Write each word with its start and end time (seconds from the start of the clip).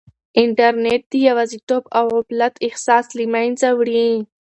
انټرنیټ 0.41 1.01
د 1.11 1.13
یوازیتوب 1.27 1.83
او 1.97 2.05
غفلت 2.15 2.53
احساس 2.67 3.05
له 3.17 3.25
منځه 3.33 3.67
وړي. 3.79 4.07